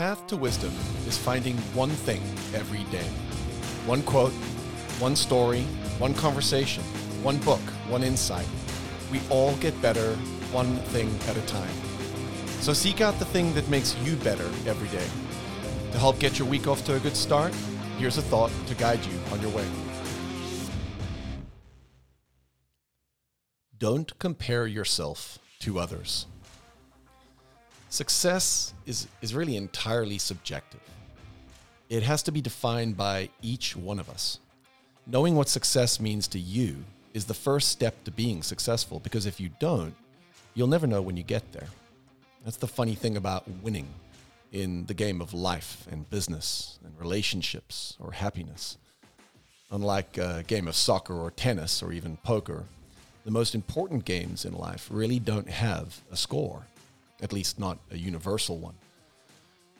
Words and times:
path 0.00 0.26
to 0.26 0.34
wisdom 0.34 0.72
is 1.06 1.18
finding 1.18 1.58
one 1.74 1.90
thing 1.90 2.22
every 2.54 2.84
day. 2.84 3.04
One 3.84 4.00
quote, 4.00 4.32
one 4.98 5.14
story, 5.14 5.60
one 5.98 6.14
conversation, 6.14 6.82
one 7.22 7.36
book, 7.40 7.60
one 7.86 8.02
insight. 8.02 8.46
We 9.12 9.20
all 9.28 9.54
get 9.56 9.78
better 9.82 10.14
one 10.52 10.76
thing 10.94 11.10
at 11.28 11.36
a 11.36 11.42
time. 11.42 11.74
So 12.62 12.72
seek 12.72 13.02
out 13.02 13.18
the 13.18 13.26
thing 13.26 13.52
that 13.52 13.68
makes 13.68 13.94
you 13.98 14.16
better 14.16 14.46
every 14.66 14.88
day. 14.88 15.06
To 15.92 15.98
help 15.98 16.18
get 16.18 16.38
your 16.38 16.48
week 16.48 16.66
off 16.66 16.82
to 16.86 16.96
a 16.96 17.00
good 17.00 17.14
start, 17.14 17.52
here's 17.98 18.16
a 18.16 18.22
thought 18.22 18.52
to 18.68 18.74
guide 18.76 19.04
you 19.04 19.18
on 19.32 19.42
your 19.42 19.50
way. 19.50 19.66
Don't 23.76 24.18
compare 24.18 24.66
yourself 24.66 25.38
to 25.58 25.78
others. 25.78 26.24
Success 27.90 28.72
is, 28.86 29.08
is 29.20 29.34
really 29.34 29.56
entirely 29.56 30.16
subjective. 30.16 30.80
It 31.88 32.04
has 32.04 32.22
to 32.22 32.32
be 32.32 32.40
defined 32.40 32.96
by 32.96 33.30
each 33.42 33.74
one 33.74 33.98
of 33.98 34.08
us. 34.08 34.38
Knowing 35.08 35.34
what 35.34 35.48
success 35.48 35.98
means 35.98 36.28
to 36.28 36.38
you 36.38 36.76
is 37.14 37.24
the 37.24 37.34
first 37.34 37.68
step 37.68 38.04
to 38.04 38.12
being 38.12 38.44
successful 38.44 39.00
because 39.00 39.26
if 39.26 39.40
you 39.40 39.50
don't, 39.58 39.94
you'll 40.54 40.68
never 40.68 40.86
know 40.86 41.02
when 41.02 41.16
you 41.16 41.24
get 41.24 41.50
there. 41.50 41.66
That's 42.44 42.58
the 42.58 42.68
funny 42.68 42.94
thing 42.94 43.16
about 43.16 43.44
winning 43.60 43.88
in 44.52 44.86
the 44.86 44.94
game 44.94 45.20
of 45.20 45.34
life 45.34 45.88
and 45.90 46.08
business 46.10 46.78
and 46.84 46.96
relationships 46.96 47.96
or 47.98 48.12
happiness. 48.12 48.78
Unlike 49.72 50.16
a 50.16 50.44
game 50.46 50.68
of 50.68 50.76
soccer 50.76 51.14
or 51.14 51.32
tennis 51.32 51.82
or 51.82 51.92
even 51.92 52.18
poker, 52.18 52.66
the 53.24 53.32
most 53.32 53.56
important 53.56 54.04
games 54.04 54.44
in 54.44 54.54
life 54.54 54.88
really 54.92 55.18
don't 55.18 55.50
have 55.50 56.00
a 56.12 56.16
score, 56.16 56.66
at 57.22 57.32
least 57.32 57.58
not 57.58 57.78
a 57.90 57.96
universal 57.96 58.58
one. 58.58 58.74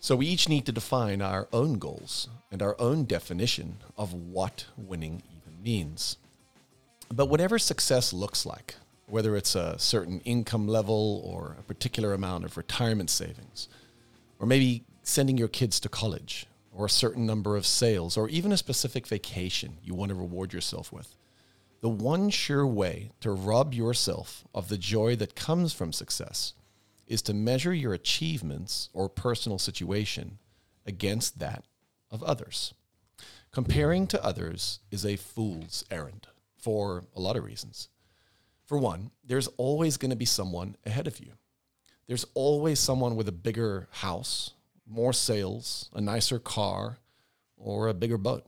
So 0.00 0.16
we 0.16 0.26
each 0.26 0.48
need 0.48 0.66
to 0.66 0.72
define 0.72 1.20
our 1.22 1.48
own 1.52 1.78
goals 1.78 2.28
and 2.52 2.62
our 2.62 2.76
own 2.78 3.04
definition 3.04 3.78
of 3.96 4.12
what 4.12 4.66
winning 4.76 5.22
even 5.30 5.62
means. 5.62 6.16
But 7.12 7.26
whatever 7.26 7.58
success 7.58 8.12
looks 8.12 8.46
like, 8.46 8.74
whether 9.06 9.36
it's 9.36 9.54
a 9.54 9.78
certain 9.78 10.20
income 10.20 10.68
level 10.68 11.22
or 11.24 11.56
a 11.58 11.62
particular 11.62 12.12
amount 12.12 12.44
of 12.44 12.56
retirement 12.56 13.10
savings, 13.10 13.68
or 14.38 14.46
maybe 14.46 14.84
sending 15.02 15.38
your 15.38 15.48
kids 15.48 15.80
to 15.80 15.88
college, 15.88 16.46
or 16.72 16.86
a 16.86 16.90
certain 16.90 17.24
number 17.24 17.56
of 17.56 17.66
sales, 17.66 18.16
or 18.16 18.28
even 18.28 18.52
a 18.52 18.56
specific 18.56 19.06
vacation 19.06 19.78
you 19.82 19.94
want 19.94 20.10
to 20.10 20.14
reward 20.14 20.52
yourself 20.52 20.92
with, 20.92 21.16
the 21.80 21.88
one 21.88 22.28
sure 22.28 22.66
way 22.66 23.10
to 23.20 23.30
rob 23.30 23.72
yourself 23.72 24.44
of 24.54 24.68
the 24.68 24.78
joy 24.78 25.16
that 25.16 25.34
comes 25.34 25.72
from 25.72 25.92
success 25.92 26.52
is 27.06 27.22
to 27.22 27.34
measure 27.34 27.72
your 27.72 27.94
achievements 27.94 28.88
or 28.92 29.08
personal 29.08 29.58
situation 29.58 30.38
against 30.84 31.38
that 31.38 31.64
of 32.10 32.22
others. 32.22 32.74
Comparing 33.52 34.06
to 34.06 34.24
others 34.24 34.80
is 34.90 35.04
a 35.04 35.16
fool's 35.16 35.84
errand 35.90 36.26
for 36.56 37.04
a 37.14 37.20
lot 37.20 37.36
of 37.36 37.44
reasons. 37.44 37.88
For 38.64 38.76
one, 38.76 39.10
there's 39.24 39.48
always 39.56 39.96
going 39.96 40.10
to 40.10 40.16
be 40.16 40.24
someone 40.24 40.76
ahead 40.84 41.06
of 41.06 41.20
you. 41.20 41.32
There's 42.06 42.26
always 42.34 42.80
someone 42.80 43.16
with 43.16 43.28
a 43.28 43.32
bigger 43.32 43.88
house, 43.90 44.52
more 44.86 45.12
sales, 45.12 45.88
a 45.94 46.00
nicer 46.00 46.38
car, 46.38 46.98
or 47.56 47.88
a 47.88 47.94
bigger 47.94 48.18
boat. 48.18 48.46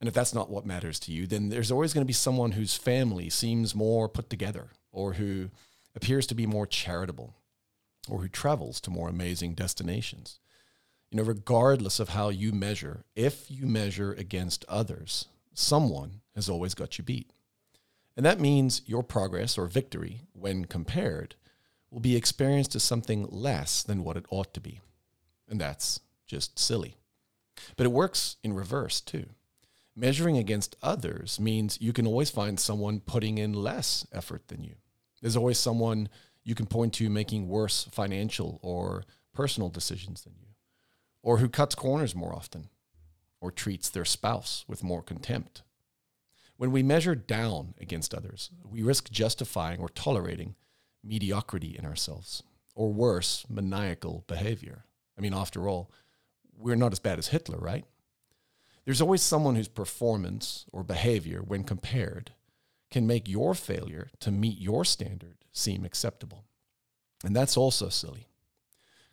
And 0.00 0.08
if 0.08 0.14
that's 0.14 0.34
not 0.34 0.50
what 0.50 0.66
matters 0.66 0.98
to 1.00 1.12
you, 1.12 1.26
then 1.26 1.48
there's 1.48 1.70
always 1.70 1.92
going 1.92 2.02
to 2.02 2.06
be 2.06 2.12
someone 2.12 2.52
whose 2.52 2.76
family 2.76 3.30
seems 3.30 3.74
more 3.74 4.08
put 4.08 4.28
together 4.28 4.68
or 4.90 5.14
who 5.14 5.50
appears 5.94 6.26
to 6.26 6.34
be 6.34 6.46
more 6.46 6.66
charitable 6.66 7.34
or 8.08 8.20
who 8.20 8.28
travels 8.28 8.80
to 8.80 8.90
more 8.90 9.08
amazing 9.08 9.54
destinations. 9.54 10.38
You 11.10 11.18
know, 11.18 11.24
regardless 11.24 12.00
of 12.00 12.10
how 12.10 12.30
you 12.30 12.52
measure, 12.52 13.04
if 13.14 13.50
you 13.50 13.66
measure 13.66 14.12
against 14.12 14.64
others, 14.66 15.26
someone 15.52 16.20
has 16.34 16.48
always 16.48 16.74
got 16.74 16.98
you 16.98 17.04
beat. 17.04 17.30
And 18.16 18.24
that 18.26 18.40
means 18.40 18.82
your 18.86 19.02
progress 19.02 19.56
or 19.56 19.66
victory, 19.66 20.22
when 20.32 20.64
compared, 20.64 21.34
will 21.90 22.00
be 22.00 22.16
experienced 22.16 22.74
as 22.74 22.82
something 22.82 23.26
less 23.30 23.82
than 23.82 24.04
what 24.04 24.16
it 24.16 24.26
ought 24.30 24.54
to 24.54 24.60
be. 24.60 24.80
And 25.48 25.60
that's 25.60 26.00
just 26.26 26.58
silly. 26.58 26.96
But 27.76 27.84
it 27.84 27.92
works 27.92 28.36
in 28.42 28.54
reverse 28.54 29.00
too. 29.00 29.26
Measuring 29.94 30.38
against 30.38 30.76
others 30.82 31.38
means 31.38 31.78
you 31.80 31.92
can 31.92 32.06
always 32.06 32.30
find 32.30 32.58
someone 32.58 33.00
putting 33.00 33.36
in 33.36 33.52
less 33.52 34.06
effort 34.10 34.48
than 34.48 34.64
you. 34.64 34.76
There's 35.20 35.36
always 35.36 35.58
someone 35.58 36.08
you 36.44 36.54
can 36.54 36.66
point 36.66 36.94
to 36.94 37.08
making 37.08 37.48
worse 37.48 37.88
financial 37.90 38.58
or 38.62 39.04
personal 39.32 39.68
decisions 39.68 40.22
than 40.22 40.34
you, 40.40 40.48
or 41.22 41.38
who 41.38 41.48
cuts 41.48 41.74
corners 41.74 42.14
more 42.14 42.34
often, 42.34 42.68
or 43.40 43.50
treats 43.50 43.88
their 43.88 44.04
spouse 44.04 44.64
with 44.68 44.84
more 44.84 45.02
contempt. 45.02 45.62
When 46.56 46.70
we 46.70 46.82
measure 46.82 47.14
down 47.14 47.74
against 47.80 48.14
others, 48.14 48.50
we 48.64 48.82
risk 48.82 49.10
justifying 49.10 49.80
or 49.80 49.88
tolerating 49.88 50.54
mediocrity 51.02 51.76
in 51.76 51.84
ourselves, 51.84 52.42
or 52.74 52.92
worse, 52.92 53.44
maniacal 53.48 54.24
behavior. 54.26 54.84
I 55.18 55.20
mean, 55.20 55.34
after 55.34 55.68
all, 55.68 55.90
we're 56.56 56.76
not 56.76 56.92
as 56.92 57.00
bad 57.00 57.18
as 57.18 57.28
Hitler, 57.28 57.58
right? 57.58 57.84
There's 58.84 59.00
always 59.00 59.22
someone 59.22 59.56
whose 59.56 59.68
performance 59.68 60.64
or 60.72 60.84
behavior, 60.84 61.42
when 61.42 61.64
compared, 61.64 62.32
can 62.92 63.06
make 63.06 63.28
your 63.28 63.54
failure 63.54 64.10
to 64.20 64.30
meet 64.30 64.58
your 64.58 64.84
standard 64.84 65.38
seem 65.52 65.84
acceptable. 65.84 66.44
And 67.24 67.34
that's 67.34 67.56
also 67.56 67.88
silly. 67.88 68.28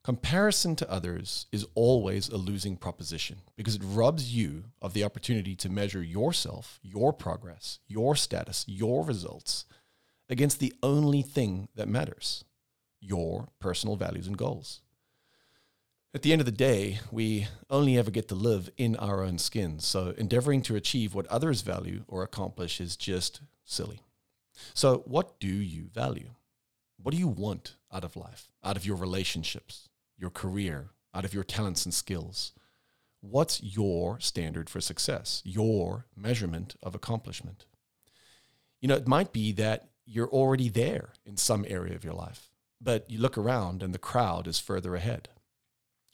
Comparison 0.04 0.76
to 0.78 0.90
others 0.90 1.48
is 1.52 1.66
always 1.76 2.30
a 2.30 2.38
losing 2.38 2.78
proposition 2.78 3.38
because 3.58 3.76
it 3.76 3.82
robs 3.84 4.34
you 4.34 4.66
of 4.82 4.94
the 4.94 5.04
opportunity 5.04 5.56
to 5.56 5.70
measure 5.70 6.02
yourself, 6.02 6.80
your 6.82 7.12
progress, 7.12 7.80
your 7.88 8.16
status, 8.16 8.66
your 8.68 9.04
results 9.04 9.66
against 10.30 10.60
the 10.60 10.74
only 10.84 11.22
thing 11.22 11.68
that 11.76 11.90
matters 11.90 12.46
your 13.02 13.50
personal 13.60 13.96
values 13.96 14.28
and 14.28 14.38
goals. 14.38 14.82
At 16.12 16.24
the 16.24 16.32
end 16.32 16.42
of 16.42 16.46
the 16.46 16.52
day, 16.52 17.00
we 17.12 17.48
only 17.70 17.96
ever 17.96 18.10
get 18.10 18.28
to 18.30 18.36
live 18.36 18.72
in 18.78 18.96
our 18.96 19.24
own 19.24 19.38
skins. 19.38 19.86
So 19.86 20.16
endeavoring 20.18 20.64
to 20.64 20.76
achieve 20.76 21.14
what 21.14 21.28
others 21.28 21.62
value 21.62 22.04
or 22.08 22.24
accomplish 22.24 22.82
is 22.82 22.98
just 22.98 23.42
silly. 23.64 24.02
So, 24.74 25.04
what 25.06 25.40
do 25.40 25.48
you 25.48 25.88
value? 25.94 26.32
What 26.98 27.14
do 27.14 27.18
you 27.18 27.28
want 27.28 27.76
out 27.94 28.04
of 28.04 28.16
life, 28.16 28.52
out 28.64 28.76
of 28.76 28.86
your 28.86 28.96
relationships, 28.96 29.88
your 30.18 30.32
career, 30.32 30.90
out 31.14 31.26
of 31.26 31.34
your 31.34 31.44
talents 31.44 31.86
and 31.86 31.94
skills? 31.94 32.54
What's 33.22 33.62
your 33.62 34.20
standard 34.20 34.70
for 34.70 34.82
success, 34.82 35.44
your 35.46 36.08
measurement 36.16 36.76
of 36.82 36.96
accomplishment? 36.96 37.68
You 38.82 38.88
know, 38.88 38.96
it 38.96 39.08
might 39.08 39.32
be 39.32 39.52
that 39.54 39.90
you're 40.06 40.30
already 40.30 40.70
there 40.70 41.14
in 41.24 41.38
some 41.38 41.66
area 41.68 41.96
of 41.96 42.04
your 42.04 42.14
life, 42.14 42.50
but 42.82 43.10
you 43.10 43.20
look 43.20 43.38
around 43.38 43.84
and 43.84 43.94
the 43.94 44.00
crowd 44.00 44.48
is 44.48 44.60
further 44.60 44.96
ahead. 44.96 45.30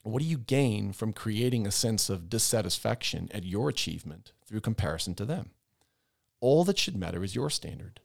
What 0.06 0.22
do 0.22 0.28
you 0.28 0.38
gain 0.38 0.92
from 0.92 1.12
creating 1.12 1.66
a 1.66 1.72
sense 1.72 2.08
of 2.08 2.28
dissatisfaction 2.28 3.28
at 3.34 3.42
your 3.42 3.68
achievement 3.68 4.30
through 4.46 4.60
comparison 4.60 5.16
to 5.16 5.24
them? 5.24 5.50
All 6.40 6.62
that 6.62 6.78
should 6.78 6.96
matter 6.96 7.24
is 7.24 7.34
your 7.34 7.50
standard. 7.50 7.98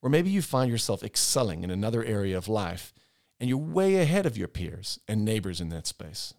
Or 0.00 0.08
maybe 0.08 0.30
you 0.30 0.40
find 0.40 0.70
yourself 0.70 1.02
excelling 1.02 1.62
in 1.62 1.70
another 1.70 2.02
area 2.02 2.38
of 2.38 2.48
life 2.48 2.94
and 3.38 3.50
you're 3.50 3.58
way 3.58 3.96
ahead 3.96 4.24
of 4.24 4.38
your 4.38 4.48
peers 4.48 4.98
and 5.06 5.26
neighbors 5.26 5.60
in 5.60 5.68
that 5.68 5.86
space. 5.86 6.32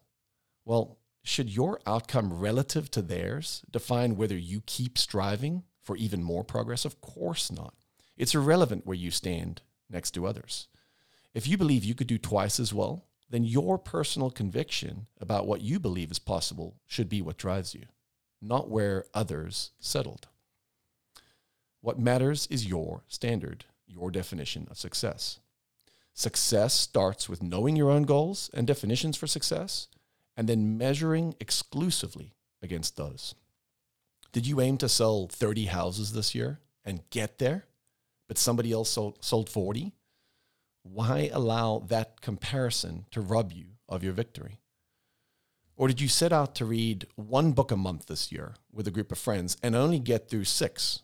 Well, 0.65 0.97
should 1.23 1.55
your 1.55 1.79
outcome 1.85 2.33
relative 2.33 2.89
to 2.91 3.03
theirs 3.03 3.61
define 3.69 4.15
whether 4.15 4.37
you 4.37 4.63
keep 4.65 4.97
striving 4.97 5.61
for 5.83 5.95
even 5.95 6.23
more 6.23 6.43
progress? 6.43 6.85
Of 6.85 7.01
course 7.01 7.51
not. 7.51 7.75
It's 8.17 8.33
irrelevant 8.33 8.87
where 8.87 8.97
you 8.97 9.11
stand 9.11 9.61
next 9.91 10.11
to 10.11 10.25
others. 10.25 10.67
If 11.35 11.47
you 11.47 11.55
believe 11.55 11.83
you 11.83 11.93
could 11.93 12.07
do 12.07 12.17
twice 12.17 12.59
as 12.59 12.73
well, 12.73 13.03
then 13.29 13.43
your 13.43 13.77
personal 13.77 14.29
conviction 14.29 15.07
about 15.19 15.47
what 15.47 15.61
you 15.61 15.79
believe 15.79 16.11
is 16.11 16.19
possible 16.19 16.75
should 16.85 17.09
be 17.09 17.21
what 17.21 17.37
drives 17.37 17.73
you, 17.73 17.83
not 18.41 18.69
where 18.69 19.05
others 19.13 19.71
settled. 19.79 20.27
What 21.81 21.99
matters 21.99 22.47
is 22.49 22.67
your 22.67 23.03
standard, 23.07 23.65
your 23.85 24.11
definition 24.11 24.67
of 24.69 24.77
success. 24.77 25.39
Success 26.13 26.73
starts 26.73 27.29
with 27.29 27.43
knowing 27.43 27.75
your 27.75 27.91
own 27.91 28.03
goals 28.03 28.49
and 28.53 28.65
definitions 28.65 29.17
for 29.17 29.27
success, 29.27 29.87
and 30.35 30.47
then 30.47 30.77
measuring 30.77 31.35
exclusively 31.39 32.33
against 32.61 32.95
those. 32.95 33.35
Did 34.31 34.47
you 34.47 34.61
aim 34.61 34.77
to 34.77 34.89
sell 34.89 35.27
30 35.27 35.65
houses 35.65 36.13
this 36.13 36.33
year 36.33 36.59
and 36.83 37.07
get 37.09 37.39
there, 37.39 37.65
but 38.27 38.37
somebody 38.37 38.71
else 38.71 38.89
sold, 38.89 39.23
sold 39.23 39.49
40? 39.49 39.93
Why 40.91 41.29
allow 41.31 41.79
that 41.87 42.21
comparison 42.21 43.05
to 43.11 43.21
rob 43.21 43.51
you 43.51 43.65
of 43.87 44.03
your 44.03 44.13
victory? 44.13 44.59
Or 45.75 45.87
did 45.87 46.01
you 46.01 46.07
set 46.07 46.33
out 46.33 46.55
to 46.55 46.65
read 46.65 47.05
one 47.15 47.51
book 47.51 47.71
a 47.71 47.77
month 47.77 48.07
this 48.07 48.31
year 48.31 48.55
with 48.71 48.87
a 48.87 48.91
group 48.91 49.11
of 49.11 49.19
friends 49.19 49.57
and 49.61 49.75
only 49.75 49.99
get 49.99 50.29
through 50.29 50.45
six? 50.45 51.03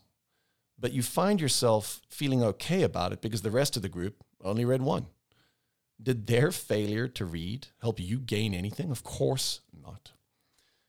But 0.80 0.94
you 0.94 1.04
find 1.04 1.40
yourself 1.40 2.02
feeling 2.10 2.44
okay 2.44 2.82
about 2.82 3.14
it 3.14 3.22
because 3.22 3.44
the 3.44 3.52
rest 3.52 3.76
of 3.76 3.84
the 3.84 3.90
group 3.90 4.24
only 4.44 4.66
read 4.66 4.82
one. 4.82 5.06
Did 6.02 6.26
their 6.26 6.52
failure 6.52 7.08
to 7.08 7.26
read 7.26 7.68
help 7.82 8.00
you 8.00 8.18
gain 8.18 8.54
anything? 8.54 8.90
Of 8.90 9.04
course 9.04 9.62
not. 9.72 10.12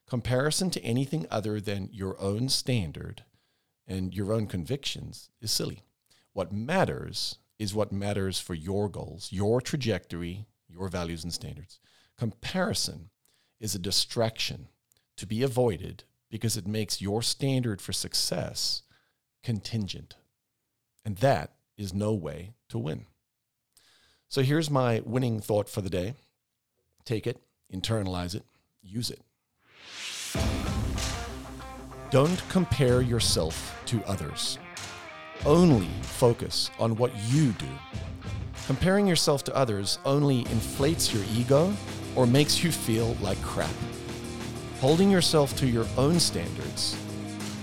Comparison 0.08 0.70
to 0.70 0.82
anything 0.82 1.26
other 1.31 1.61
than 1.61 1.91
your 1.93 2.20
own 2.20 2.49
standard 2.49 3.23
and 3.87 4.14
your 4.14 4.32
own 4.32 4.46
convictions 4.46 5.29
is 5.41 5.52
silly. 5.52 5.82
What 6.32 6.52
matters 6.52 7.37
is 7.58 7.74
what 7.74 7.92
matters 7.92 8.40
for 8.40 8.54
your 8.54 8.88
goals, 8.88 9.28
your 9.30 9.60
trajectory, 9.60 10.46
your 10.68 10.88
values 10.88 11.24
and 11.24 11.32
standards. 11.32 11.78
Comparison 12.18 13.10
is 13.60 13.74
a 13.74 13.78
distraction 13.78 14.68
to 15.16 15.26
be 15.26 15.42
avoided 15.42 16.04
because 16.30 16.56
it 16.56 16.66
makes 16.66 17.00
your 17.00 17.22
standard 17.22 17.80
for 17.80 17.92
success 17.92 18.82
contingent. 19.42 20.16
And 21.04 21.16
that 21.18 21.52
is 21.76 21.94
no 21.94 22.12
way 22.12 22.54
to 22.68 22.78
win. 22.78 23.06
So 24.28 24.42
here's 24.42 24.70
my 24.70 25.00
winning 25.04 25.40
thought 25.40 25.68
for 25.68 25.80
the 25.80 25.90
day 25.90 26.14
take 27.04 27.26
it, 27.26 27.40
internalize 27.72 28.34
it, 28.34 28.44
use 28.82 29.10
it. 29.10 29.20
Don't 32.10 32.42
compare 32.48 33.02
yourself 33.02 33.80
to 33.86 34.02
others. 34.04 34.58
Only 35.44 35.90
focus 36.14 36.70
on 36.78 36.96
what 36.96 37.12
you 37.28 37.52
do. 37.52 37.69
Comparing 38.66 39.06
yourself 39.06 39.44
to 39.44 39.55
others 39.55 39.99
only 40.05 40.40
inflates 40.40 41.12
your 41.12 41.25
ego 41.34 41.75
or 42.16 42.26
makes 42.26 42.64
you 42.64 42.72
feel 42.72 43.14
like 43.20 43.40
crap. 43.43 43.75
Holding 44.81 45.11
yourself 45.11 45.56
to 45.58 45.66
your 45.66 45.87
own 45.99 46.19
standards 46.19 46.96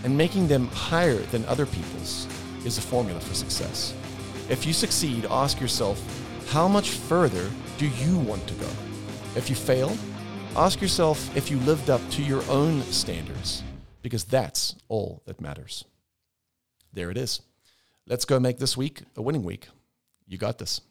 and 0.03 0.15
making 0.15 0.48
them 0.48 0.68
higher 0.68 1.18
than 1.31 1.45
other 1.45 1.65
people's 1.65 2.27
is 2.65 2.77
a 2.77 2.81
formula 2.81 3.19
for 3.19 3.33
success. 3.33 3.94
If 4.50 4.65
you 4.65 4.74
succeed, 4.74 5.25
ask 5.30 5.59
yourself, 5.59 6.00
how 6.50 6.68
much 6.68 6.89
further 6.92 7.50
do 7.77 7.88
you 7.88 8.18
want 8.19 8.45
to 8.47 8.54
go? 8.56 8.69
If 9.36 9.50
you 9.50 9.56
fail, 9.56 9.95
ask 10.56 10.81
yourself 10.81 11.36
if 11.36 11.50
you 11.50 11.57
lived 11.59 11.89
up 11.89 12.01
to 12.12 12.21
your 12.21 12.44
own 12.50 12.81
standards, 12.83 13.63
because 14.01 14.25
that's 14.25 14.75
all 14.89 15.21
that 15.25 15.39
matters. 15.39 15.86
There 16.94 17.09
it 17.09 17.18
is. 17.18 17.42
Let's 18.11 18.25
go 18.25 18.41
make 18.41 18.57
this 18.57 18.75
week 18.75 19.03
a 19.15 19.21
winning 19.21 19.43
week. 19.43 19.69
You 20.27 20.37
got 20.37 20.57
this. 20.57 20.81